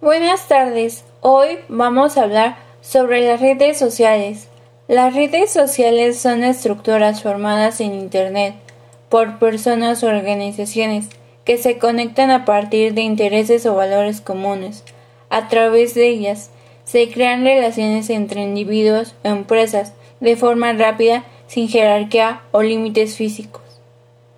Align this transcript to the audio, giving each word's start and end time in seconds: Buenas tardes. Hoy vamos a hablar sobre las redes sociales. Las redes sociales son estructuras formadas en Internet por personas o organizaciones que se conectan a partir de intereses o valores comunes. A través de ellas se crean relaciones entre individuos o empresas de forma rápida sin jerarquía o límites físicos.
Buenas 0.00 0.46
tardes. 0.46 1.04
Hoy 1.22 1.58
vamos 1.68 2.16
a 2.16 2.22
hablar 2.22 2.56
sobre 2.82 3.26
las 3.26 3.40
redes 3.40 3.80
sociales. 3.80 4.46
Las 4.86 5.12
redes 5.12 5.50
sociales 5.50 6.20
son 6.20 6.44
estructuras 6.44 7.20
formadas 7.20 7.80
en 7.80 7.94
Internet 7.94 8.54
por 9.08 9.40
personas 9.40 10.04
o 10.04 10.06
organizaciones 10.06 11.08
que 11.44 11.58
se 11.58 11.78
conectan 11.78 12.30
a 12.30 12.44
partir 12.44 12.94
de 12.94 13.00
intereses 13.00 13.66
o 13.66 13.74
valores 13.74 14.20
comunes. 14.20 14.84
A 15.30 15.48
través 15.48 15.94
de 15.94 16.06
ellas 16.06 16.50
se 16.84 17.10
crean 17.10 17.42
relaciones 17.42 18.08
entre 18.08 18.42
individuos 18.42 19.16
o 19.24 19.28
empresas 19.30 19.94
de 20.20 20.36
forma 20.36 20.72
rápida 20.74 21.24
sin 21.48 21.68
jerarquía 21.68 22.42
o 22.52 22.62
límites 22.62 23.16
físicos. 23.16 23.67